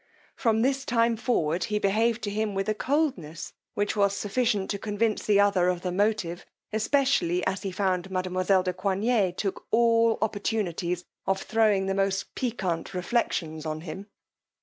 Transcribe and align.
From 0.35 0.63
this 0.63 0.83
time 0.83 1.15
forward 1.15 1.65
he 1.65 1.77
behaved 1.77 2.23
to 2.23 2.31
him 2.31 2.55
with 2.55 2.67
a 2.67 2.73
coldness 2.73 3.53
which 3.75 3.95
was 3.95 4.17
sufficient 4.17 4.71
to 4.71 4.79
convince 4.79 5.23
the 5.27 5.39
other 5.39 5.67
of 5.67 5.81
the 5.81 5.91
motive, 5.91 6.43
especially 6.73 7.45
as 7.45 7.61
he 7.61 7.71
found 7.71 8.09
mademoiselle 8.09 8.63
de 8.63 8.73
Coigney 8.73 9.31
took 9.31 9.67
all 9.69 10.17
opportunities 10.19 11.05
of 11.27 11.39
throwing 11.39 11.85
the 11.85 11.93
most 11.93 12.33
picquant 12.33 12.95
reflections 12.95 13.63
on 13.63 13.81
him. 13.81 14.07